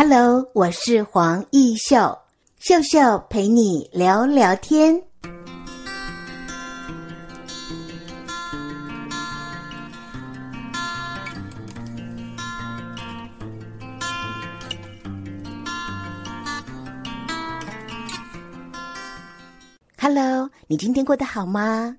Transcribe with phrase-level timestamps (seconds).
[0.00, 2.16] Hello，我是黄义秀，
[2.60, 5.02] 秀秀陪你聊聊天。
[20.00, 21.96] Hello，你今天过得好吗？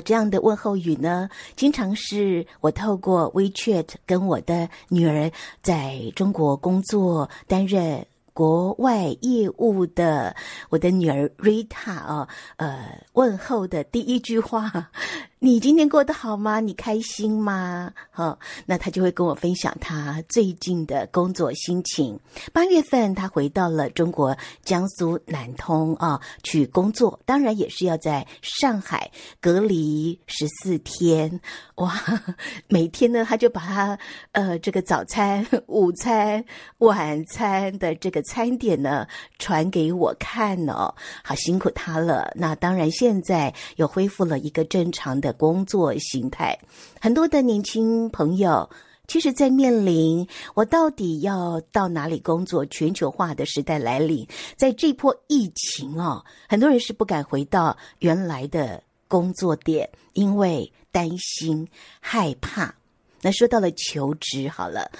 [0.00, 5.30] 这样的问候语呢，经常是我透过 WeChat 跟我的女儿
[5.62, 10.36] 在中国工作担任国外业务的
[10.68, 14.90] 我的女儿 Rita 哦，呃，问候的第一句话。
[15.38, 16.60] 你今天过得好吗？
[16.60, 17.92] 你开心吗？
[18.10, 22.18] 好，那他就会跟我分享他最近的工作心情。
[22.54, 31.38] 八月份他回到了中国江苏南通啊，去工作，当然也是要在上海隔离十四天。
[31.74, 31.92] 哇，
[32.68, 33.98] 每天呢，他就把他
[34.32, 36.42] 呃这个早餐、 午餐、
[36.78, 39.06] 晚餐的这个餐点呢
[39.38, 42.32] 传给我看哦，好辛苦他了。
[42.34, 46.58] 那当然现在又恢复了一个正常的的工作形态，
[47.00, 48.70] 很多的年轻朋友，
[49.08, 61.66] 其实，在面临我到底要到哪里工作，全球化的时代来临，在这波疫情哦，很多人是不敢回到原来的工作点，因为担心、
[62.00, 62.74] 害怕。
[63.22, 64.90] 那说到了求职，好了。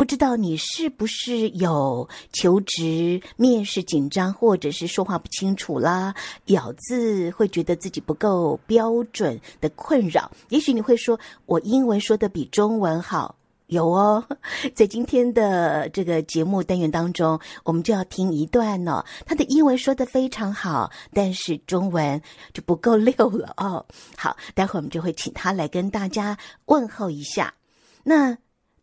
[0.00, 6.14] 不知道你是不是有求职面试紧张，或者是说话不清楚啦，
[6.46, 10.30] 咬字会觉得自己不够标准的困扰？
[10.48, 13.36] 也许你会说，我英文说得比中文好。
[13.66, 14.24] 有哦，
[14.74, 19.04] 在今天的这个节目单元当中，我们就要听一段哦。
[19.26, 22.18] 他的英文说得非常好，但是中文
[22.54, 23.84] 就不够溜了哦。
[24.16, 27.52] 好，待会儿我们就会请他来跟大家问候一下。
[28.02, 28.38] 那。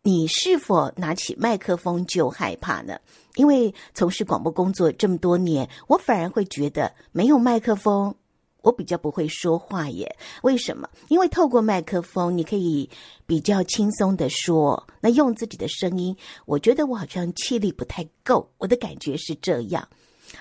[0.08, 2.98] 你是否拿起麦克风就害怕呢？
[3.34, 8.14] 因为从事广播工作这么多年，我反而会觉得没有麦克风，
[8.62, 10.16] 我比较不会说话耶。
[10.40, 10.88] 为什么？
[11.08, 12.88] 因为透过麦克风，你可以
[13.26, 14.82] 比较轻松地说。
[14.98, 19.86] 那用自己的声音，我觉得我好像气力不太够，我的感觉是这样。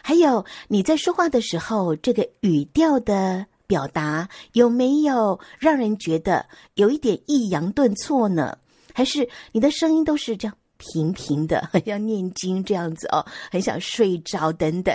[0.01, 6.45] 还有你在说话的时候，这个语调的表达有没有让人觉得
[6.75, 8.57] 有一点抑扬顿挫呢？
[8.97, 14.91] 还是你的声音都是这样平平的，很像念经这样子哦，很想睡着等等。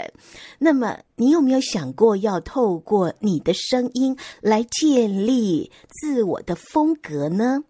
[0.58, 7.62] 那么，你有没有想过要透过你的声音来建立自我的风格呢？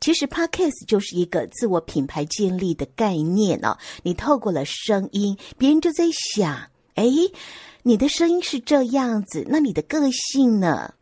[0.00, 3.78] 其实，Podcast 就是一个自我品牌建立的概念哦。
[4.02, 7.06] 你透过了声音，别人就在想：哎，
[7.84, 10.94] 你的声音是这样子，那你的个性呢？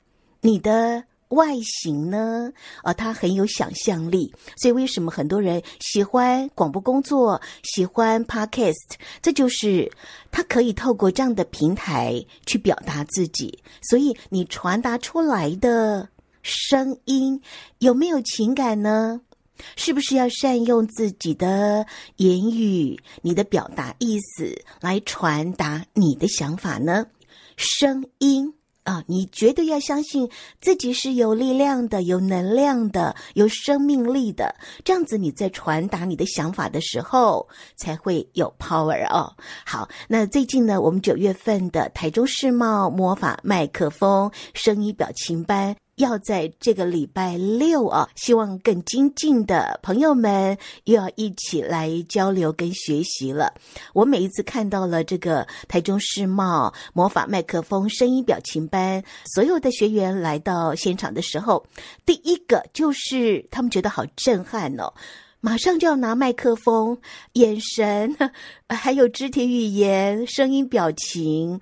[0.43, 1.05] 你的。
[1.29, 2.53] 外形呢？
[2.83, 8.95] 啊、他很有想象力，所以为什么很多人喜欢广播工作，喜欢 Podcast？
[9.21, 9.91] 这就是
[10.31, 13.59] 他可以透过这样的平台去表达自己。
[13.83, 16.09] 所以你传达出来的
[16.43, 17.41] 声音
[17.79, 19.21] 有没有情感呢？
[19.75, 27.07] 是不是要善用自己的言语、你的表达意思来传达你的想法呢？
[27.57, 28.53] 声音。
[28.87, 30.31] 啊，你绝对要相信
[30.61, 34.55] 自己是有力量的、有能量的、有生命力的，
[34.85, 39.35] 这样子你在传达你的想法的时候才会有 power 哦。
[39.67, 45.75] 好，那最近呢，我们九月份的台中世贸魔法麦克风声音表情班。
[45.97, 53.53] 要在这个礼拜六啊，希望更精进的朋友们又要一起来交流跟学习了。
[53.95, 59.03] 我每一次看到了这个台中世贸魔法麦克风声音表情班，
[59.35, 61.65] 所有的学员来到现场的时候，
[62.05, 64.93] 第一个就是他们觉得好震撼哦，
[65.41, 66.99] 马上就要拿麦克风，
[67.33, 68.15] 眼神
[68.69, 71.59] 还有肢体语言、声音表情。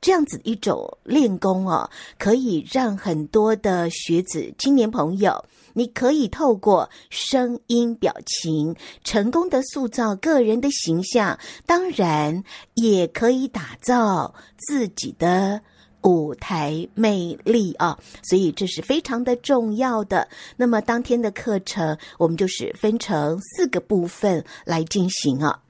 [0.00, 1.88] 这样子一种练功哦，
[2.18, 5.44] 可以让很多的学子、青年朋友，
[5.74, 8.74] 你可以透过声音、表情，
[9.04, 12.42] 成功的塑造个人的形象，当然
[12.74, 15.60] 也可以打造自己的
[16.02, 17.98] 舞台魅力啊！
[18.22, 20.26] 所以这是非常的重要的。
[20.56, 25.60] 那么当天的课程，我们就是分成四个部分来进行啊。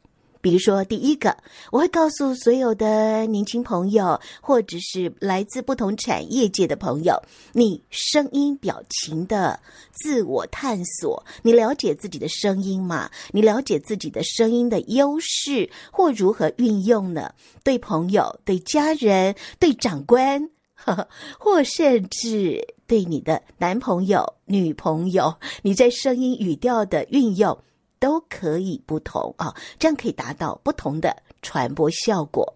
[0.43, 1.37] 比如说，第一个，
[1.71, 7.15] 我会告诉所有的年轻朋友，或者是来自不同产业界的朋友，
[7.53, 9.61] 你声音表情的
[9.93, 13.11] 自我探索，你了解自己的声音吗？
[13.33, 17.35] 你了解自己的声音的优势或如何运用呢？
[17.63, 21.09] 对朋友、对家人、对长官，呵呵，
[21.39, 27.59] 或甚至对你的男朋友、女朋友，你在声音语调的运用。
[28.00, 32.52] 都可以不同啊，这样可以达到不同的传播效果。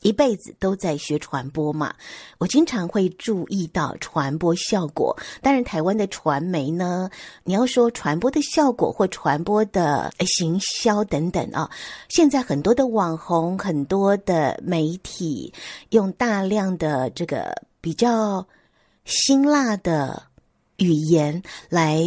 [0.00, 1.94] 一辈子都在学传播嘛，
[2.38, 5.16] 我经常会注意到传播效果。
[5.40, 7.08] 当然，台湾的传媒呢，
[7.44, 11.70] 你要说传播的效果或传播的行销等等啊，
[12.08, 15.54] 现在很多的网红、很多的媒体
[15.90, 18.44] 用大量的这个比较
[19.04, 20.24] 辛辣的
[20.78, 22.02] 语言来。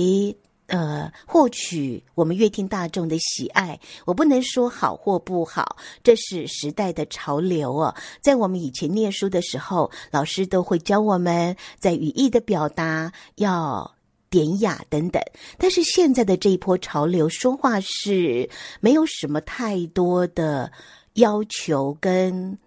[0.67, 7.93] 呃，获取我们乐听大众的喜爱，我不能说好或不好，这是时代的潮流哦。
[8.21, 13.95] 在我们以前念书的时候，老师都会教我们在语义的表达要
[14.29, 15.21] 典雅等等。
[15.59, 20.71] 但是现在的这一波潮流，说话是没有什么太多的
[21.13, 22.57] 要求跟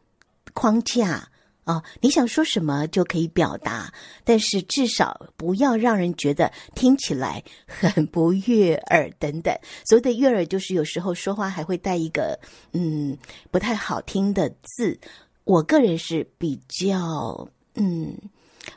[0.55, 1.29] 框架。
[1.69, 3.93] 哦，你想说什么就可以表达，
[4.25, 9.55] 但是至少不要让人觉得听起来很不悦耳等等。
[9.85, 12.41] 所谓的悦耳，就是有时候说话还会带一个
[12.73, 13.17] 嗯
[13.51, 14.99] 不太好听的字。
[15.45, 18.17] 我个人是比较嗯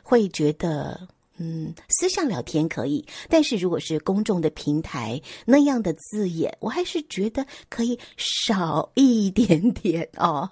[0.02, 1.08] 会觉得。
[1.38, 10.48] 嗯，私下聊天可以，但是如果是公众的平台，那样的字眼，我还是觉得可以少一点点哦。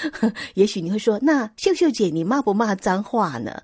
[0.54, 3.62] 也许你会说，那秀秀姐，你骂不骂脏话呢？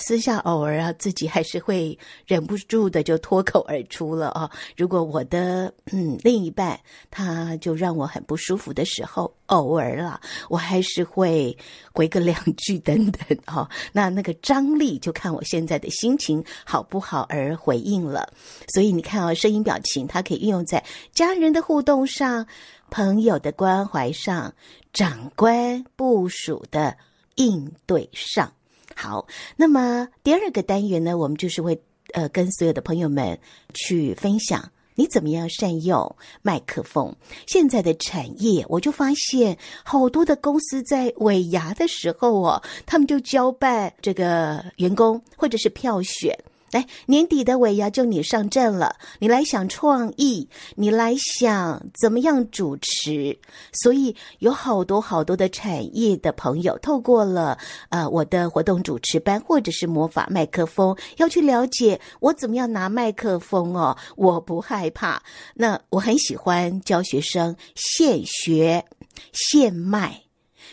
[0.00, 4.48] 私下偶尔啊，自己还是会忍不住的就脱口而出了啊。
[4.76, 6.78] 如果我的嗯另一半
[7.10, 11.56] 他就让我很不舒服的时候，偶尔啦，我还是会
[11.92, 13.68] 回个两句等等啊。
[13.92, 18.32] 那那个张力就看我现在的心情好不好而回应了。
[18.72, 22.46] 所以你看啊，声音表情它可以运用在家人的互动上、
[22.88, 24.54] 朋友的关怀上、
[24.92, 26.96] 长官部署的
[27.34, 28.52] 应对上。
[29.00, 31.80] 好，那么第二个单元呢，我们就是会
[32.14, 33.38] 呃跟所有的朋友们
[33.72, 37.14] 去分享你怎么样善用麦克风。
[37.46, 46.36] 现在的产业，我就发现好多的公司在尾牙的时候哦，他们就交办这个员工或者是票选。
[46.70, 53.38] 来，年底的尾牙就你上阵了，你来想创意，你来想怎么样主持，
[53.72, 57.56] 所以有好多好多的产业的朋友透过了
[57.88, 65.22] 呃我的活动主持班或者是魔法麦克风，要去了解我怎么样拿麦克风哦，我不害怕。
[65.54, 68.84] 那我很喜欢教学生现学
[69.32, 70.22] 现卖，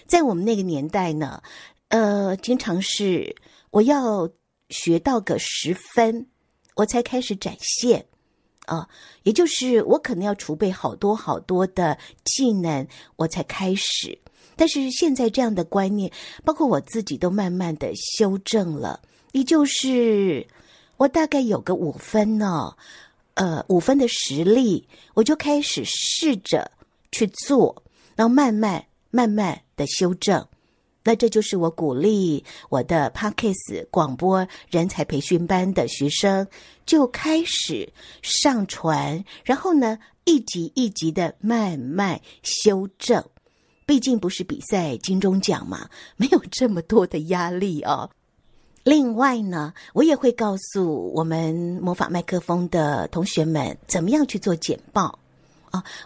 [0.05, 1.41] 在我们那个年代呢，
[1.87, 3.33] 呃，经常是
[3.71, 4.29] 我要。
[4.69, 6.27] 学到个十分，
[6.75, 8.05] 我才开始展现，
[8.65, 8.87] 啊，
[9.23, 14.17] 也就是我可能要储备好多好多的技能，我才开始。
[14.55, 16.11] 但是现在这样的观念，
[16.43, 19.01] 包括我自己都慢慢的修正了。
[19.33, 20.47] 也就是
[20.97, 22.73] 我大概有个五分呢，
[23.33, 26.71] 呃，五分的实力，我就开始试着
[27.11, 27.83] 去做，
[28.15, 30.47] 然后慢慢慢慢的修正。
[31.05, 36.45] 那这就是我鼓励我的 Podcast 广播人才培训班的学生
[36.85, 43.23] 就开始上传，然后呢，一集一集的慢慢修正。
[43.85, 45.87] 毕竟不是比赛金钟奖嘛，
[46.17, 48.09] 没有这么多的压力哦。
[48.83, 55.19] 另外呢，我也会告诉我们魔法麦克风的同学们，怎么样去做简报。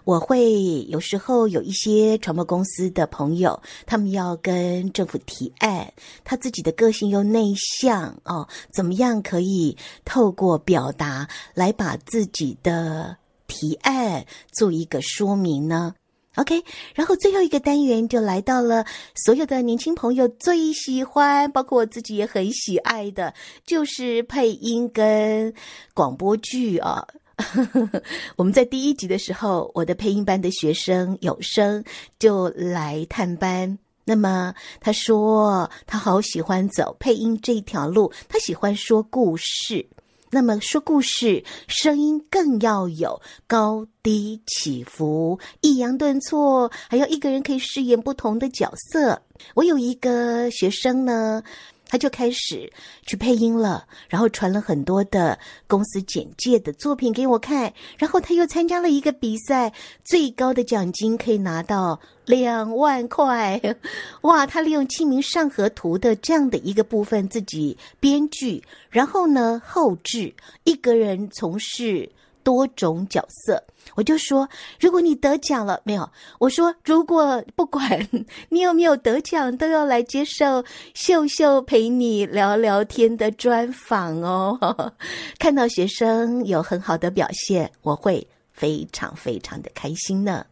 [0.04, 5.92] 我会有时候有一些传播公司的朋友，他们要跟政府提案，
[6.24, 15.96] 他自己的个性又内向哦，怎么样可以透过表达来把自己的提案做一个说明呢
[16.36, 18.86] ？OK，然后最后一个单元就来到了
[19.16, 23.34] 所有的年轻朋友最喜欢，包括我自己也很喜爱的，
[23.66, 25.54] 就是配音跟
[25.94, 27.06] 广播剧啊。
[28.36, 31.84] 我们在第一集的时候，我的配音班的学生有声
[32.20, 33.78] 就来探班。
[34.04, 39.88] 那么他说他好喜欢走配音这一条路，他喜欢说故事。
[40.32, 49.22] 那么说故事，声音更要有高低起伏、抑扬顿挫，还要一个人可以饰演不同的角色。
[49.56, 51.42] 我有一个学生呢。
[51.90, 52.72] 他就开始
[53.06, 59.74] 去配音了，然后传了很多的公司简介的作品给我看，然后他又参加了一个比赛，
[60.06, 63.60] 最高的奖金可以拿到两万块，
[64.22, 64.46] 哇！
[64.46, 72.12] 他利用《清明上河图》的这样的一个部分自己编剧，然后呢后制，一个人从事。
[72.50, 73.64] 多种角色，
[73.94, 76.10] 我就说，如果你得奖了没有？
[76.40, 78.08] 我说，如果不管
[78.50, 80.66] 你有没有得奖，都要来接受
[80.96, 84.58] 秀秀陪你聊聊天的专访哦。
[85.38, 90.44] 看到学生有很好的表现，我会非常非常的开心呢。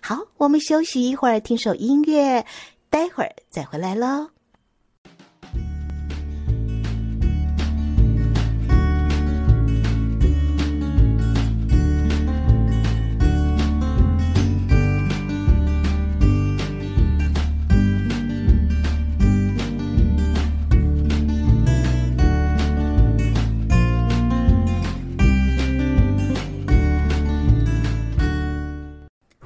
[0.00, 2.46] 好，我们休息一会儿，听首音乐，
[2.88, 4.39] 待会儿再回来喽。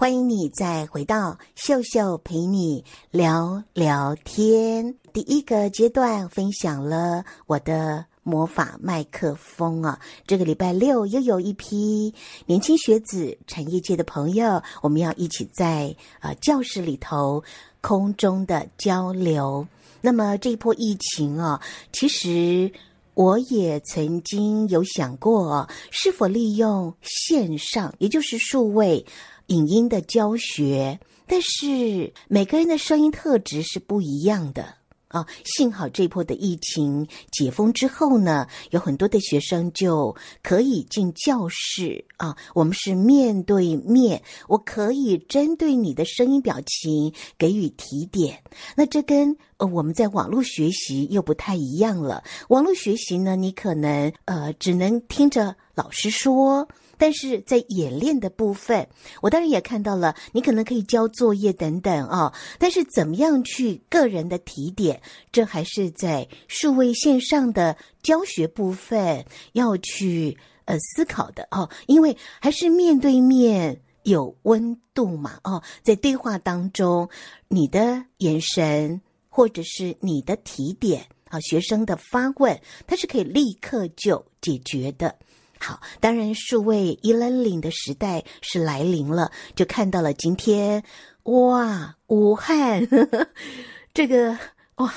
[0.04, 4.94] 欢迎你再回到秀秀陪你聊聊天。
[5.14, 12.12] 第一个阶段分享了我的魔法麦克风啊，这个礼拜六又有一批
[12.44, 17.42] 年轻学子、产业界的朋友，我们要一起在呃教室里头
[17.80, 19.66] 空中的交流。
[20.02, 21.58] 那么这一波疫情啊，
[21.94, 22.70] 其实
[23.14, 29.06] 我也曾经有想过，是否利用线上，也就是数位。
[29.48, 34.74] 影音的教学，但是每个人的声音特质是不一样的
[35.08, 35.26] 啊。
[35.44, 42.36] 幸好这波的疫情解封之后呢，有很多的学生就可以进教室啊。
[42.54, 48.42] 我们是面对面，我可以针对你的声音表情给予提点。
[48.76, 52.24] 那这跟呃我们在网络学习又不太一样了。
[52.48, 56.66] 网络学习呢，你可能呃只能听着老师说。
[56.98, 58.86] 但是在演练的部分，
[59.22, 62.32] 我当然也看到了，你可能可以交作业等等啊、哦。
[62.58, 65.00] 但是怎么样去个人的提点，
[65.32, 71.68] 这还是在数位线上的教学部分要去呃思考的哦。
[71.86, 77.08] 因为还是面对面有温度嘛哦，在对话当中，
[77.48, 85.16] 你的眼神或者是你的提点啊，学生的发问，它是可以立刻就解决的。
[85.64, 90.84] 好，当然，数位 e-learning 的时代是来临了，就看到了今天，
[91.22, 93.26] 哇，武汉呵呵
[93.94, 94.36] 这个
[94.74, 94.92] 哇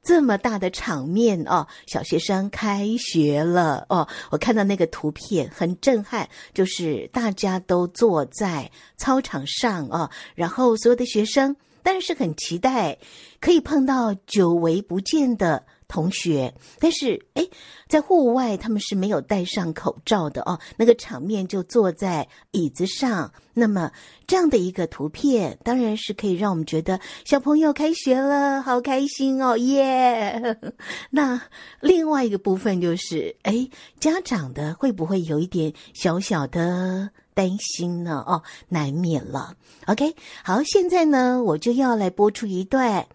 [0.00, 12.96] 这么大的场面哦，小学生开学了哦，我看到那个图片很震撼，就是大家都坐在操场上哦，然后所有的学生当然是很期待
[13.40, 15.64] 可以碰到久违不见的。
[15.92, 17.46] 同学，但是哎，
[17.86, 20.58] 在户外他们是没有戴上口罩的哦。
[20.78, 23.92] 那个场面就坐在椅子上，那么
[24.26, 30.56] 这样的一个图片，当然是可以让我们觉得小朋友开学了，好开心哦，耶！
[31.12, 31.38] 那
[31.80, 33.68] 另外一个部分就是，哎，
[34.00, 38.24] 家长的会不会有一点小小的担心呢？
[38.26, 39.54] 哦，难免了。
[39.84, 43.06] OK，好，现在呢，我就要来播出一段。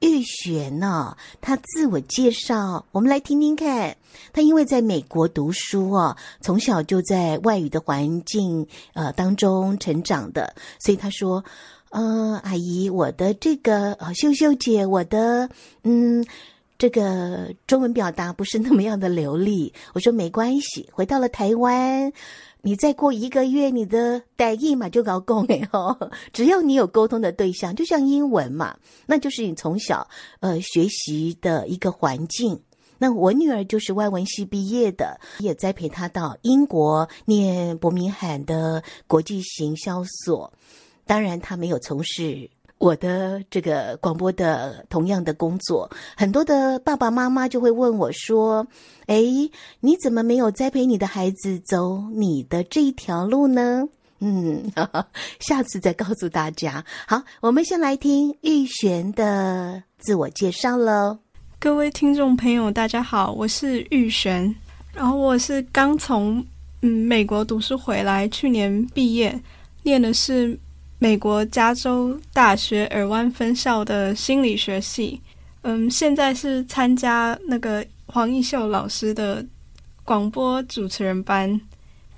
[0.00, 3.96] 玉璇呢，他自我介绍，我们来听听看。
[4.32, 11.44] 他因为在美国读书哦，从小就在外语的环境呃当中成长的，所以他说
[11.90, 15.48] ：“嗯、呃，阿姨，我的这个呃秀秀姐，我的
[15.82, 16.24] 嗯
[16.78, 22.12] 这个中文表达不是那么样的流利。”我说没关系，回到了台湾。
[22.62, 25.96] 你再过一个月，你的台语嘛就搞共哎吼！
[26.32, 30.06] 只要你有沟通的对象，就像英文嘛，那就是你从小
[30.40, 32.60] 呃学习的一个环境。
[32.98, 40.52] 那我女儿就是外文系毕业的，也栽培她到英国念伯明翰的国际行销所。
[41.06, 42.50] 当然，她没有从事。
[42.78, 48.64] 我的这个广播的同样的工作，很多的爸爸妈妈就会问我说
[49.06, 49.20] ：“哎，
[49.80, 53.84] 你怎么没有栽培你的孩子走你的这一条路呢？”
[54.20, 54.70] 嗯，
[55.40, 56.84] 下次再告诉大家。
[57.06, 61.18] 好，我们先来听玉璇的自我介绍喽。
[61.58, 64.54] 各位听众朋友，大家好，我是玉璇，
[64.94, 66.44] 然后我是刚从
[66.82, 69.40] 嗯美国读书回来，去年毕业，
[69.82, 70.56] 念的是。
[71.00, 75.20] 美国加州大学尔湾分校的心理学系，
[75.62, 79.44] 嗯，现在是参加那个黄奕秀老师的
[80.04, 81.60] 广播主持人班。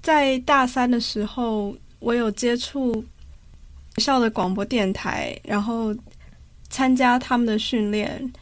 [0.00, 3.04] 在大三的时候，我有接触
[3.96, 5.94] 学校的广播电台，然后
[6.70, 8.32] 参加他们的训练，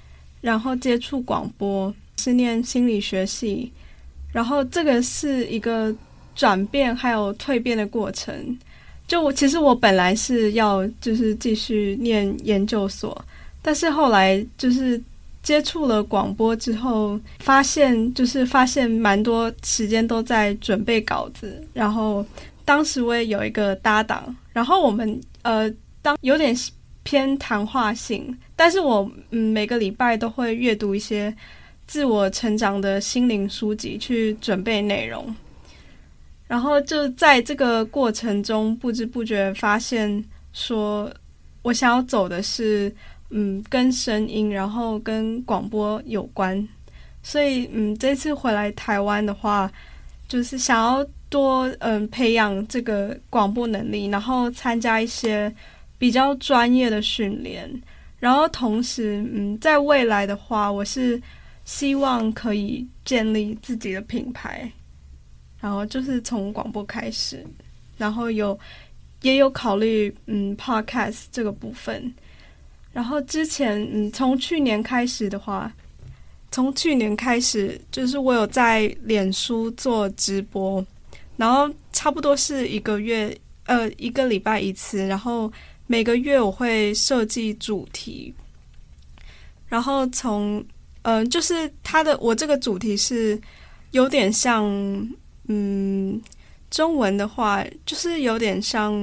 [0.40, 3.72] 然后接触广播，是念心理学系。
[4.32, 5.92] 然后这个是一个
[6.36, 8.56] 转变还有蜕变的过程。
[9.08, 13.24] 就我其实我本来是要就是继续念研究所，
[13.62, 15.02] 但是后来就是
[15.42, 21.66] 接触了广播之后，发现就是发现蛮多时间都在准备稿子。
[21.72, 22.24] 然后
[22.66, 25.72] 当时我也有一个搭档，然后我们呃
[26.02, 26.54] 当有点
[27.02, 31.34] 偏谈话性，但是我嗯每个礼拜都会阅读一些
[31.86, 35.34] 自我成长的心灵书籍去准备内容。
[36.48, 41.08] 然后就在这个过程中，不知不觉发现说，
[41.62, 42.92] 我想要走的是，
[43.30, 46.66] 嗯，跟声音，然后跟广播有关。
[47.22, 49.70] 所以，嗯，这次回来台湾的话，
[50.26, 55.54] 就是想要多嗯培养这个广播能力，然后参加一些
[55.98, 57.70] 比较专业的训练，
[58.18, 61.20] 然后同时，嗯，在未来的话，我是
[61.66, 64.70] 希望可以建立自己的品牌，
[65.60, 67.44] 然后就是从广播开始，
[67.96, 68.58] 然后有
[69.22, 72.12] 也有考虑嗯 Podcast 这个部分，
[72.92, 75.72] 然后之前嗯从去年开始的话。
[76.50, 80.84] 从去年开始，就是我有在脸书做直播，
[81.36, 85.52] 然后差不多是一个月，呃，一个礼拜一次，然后
[85.86, 88.32] 每个月我会设计主题，
[89.68, 90.64] 然后从，
[91.02, 93.38] 嗯、就是它的我这个主题是
[93.90, 94.64] 有点像，
[95.48, 96.18] 嗯，
[96.70, 98.94] 中文的话就是有点像，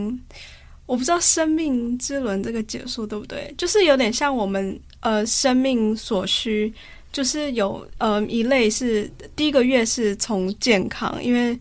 [0.88, 3.54] 我不知道生命之轮这个解说对不对？
[3.58, 6.74] 就是有点像我们呃生命所需。
[7.12, 11.58] 就是有呃一类是第一个月是从健康，因为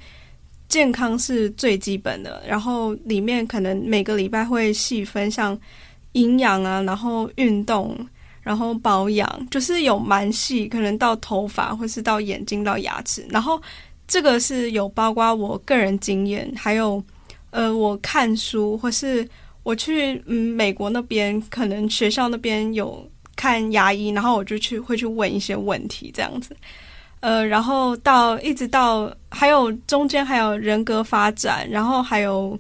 [0.67, 5.57] 健康是最基本的，然后里面可能每个礼拜会细分像
[6.15, 7.97] 营养啊，然后运动，
[8.43, 13.63] 然后保养，就是有蛮细，可能到头发或是到眼睛到牙齿，然后
[14.07, 17.03] 这个是有包括我个人经验，还有
[17.51, 19.29] 呃我看书或是
[19.63, 23.09] 我去嗯美国那边，可能学校那边有。
[23.37, 26.57] 看牙医，然后我就去会去问一些问题，这样子，
[27.19, 32.57] 呃，然后到一直到还有中间还有人格发展，然后还有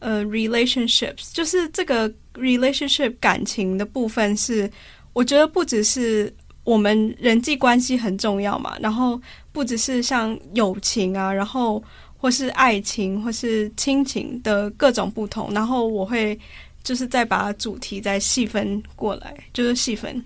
[0.00, 4.68] 呃 relationships，就是这个 relationship 感情的部分是，
[5.12, 6.34] 我觉得不只是
[6.68, 9.20] 我们人际关系很重要嘛，然后
[9.52, 11.82] 不只是像友情啊，然后
[12.16, 16.38] 或是爱情或是亲情的各种不同，然后我会。
[16.84, 20.24] 就是再把主题再细分过来，就是细分。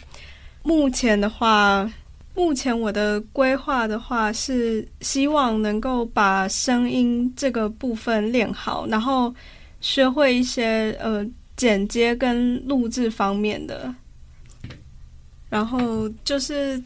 [0.62, 1.90] 目前的话，
[2.37, 9.35] 目前我的规划的话是希望能够把声音这个部分练好，然后
[9.81, 11.26] 学会一些呃
[11.57, 13.92] 剪接跟录制方面的。
[15.53, 16.83] 然后就是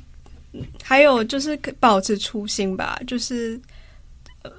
[0.82, 3.60] 还有就是保持初心吧，就是
[4.42, 4.50] 呃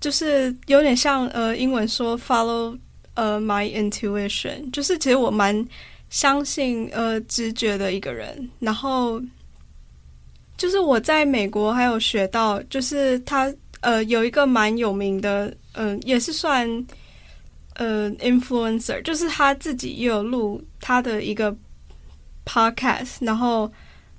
[0.00, 2.76] 就是有点像呃英文说 follow。
[3.14, 5.54] 呃、my intuition 就是其实我蛮
[6.08, 8.48] 相信呃直觉的一个人。
[8.58, 9.20] 然后
[10.56, 16.66] 就是我在美国还有学到，就是他呃有一个蛮有名的，嗯、也是算
[17.74, 21.54] 呃 influencer，就是他自己也有录他的一个
[22.44, 23.16] podcast。
[23.20, 23.70] 然后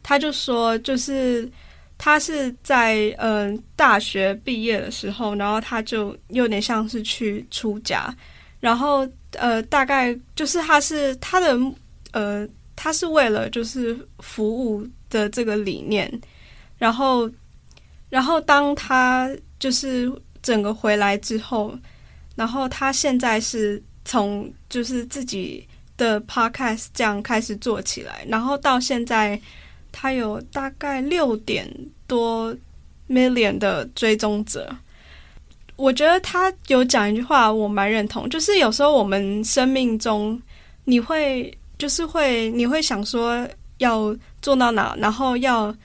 [0.02, 1.50] 他就说，就是
[1.98, 8.14] 他是在嗯、大学毕业的时候，然后他就有点像是去出家。
[8.60, 11.58] 然后，呃，大概就是他是他的，
[12.14, 16.10] 呃，他是为了就是服务的这个理念，
[16.78, 17.30] 然后，
[18.10, 20.10] 然后当他就是
[20.42, 21.78] 整个回来之后，
[22.36, 25.68] 然后他现在是从就是自己
[26.04, 29.40] 的 podcast 这样开始做起来，然后到现在
[29.92, 31.68] 他有大概六点
[32.06, 32.56] 多
[33.10, 34.76] million 的追踪者。
[35.76, 40.40] 我觉得他有讲一句话，我蛮认同，就是有时候我们生命中，
[40.84, 45.76] 你会就是会你会想说要做到哪，然后要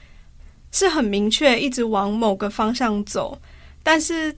[0.71, 3.39] 是很明确，一直往某个方向走。
[3.81, 4.35] 但是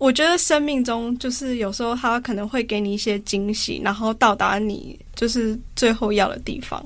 [0.00, 6.82] 我觉得生命中就是有时候他可能会给你一些惊喜，然后到达你就是最后要的地方。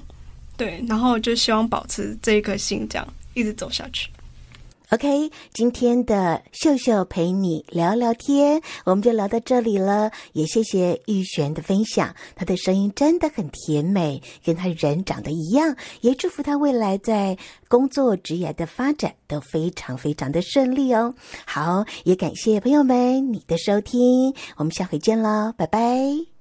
[0.57, 4.11] 对，然后就希望保持这一颗心，这样一直走下去。
[4.94, 10.09] OK，今天的秀秀陪你聊聊天，我们就聊到这里了。
[10.35, 15.74] 也谢谢玉璇的分享，她的声音真的很甜美，跟她人长得一样。
[16.02, 21.12] 也祝福她未来在工作职业的发展都非常非常的顺利哦。
[21.44, 26.34] 好，也感谢朋友们你的收听，我们下回见喽，拜拜。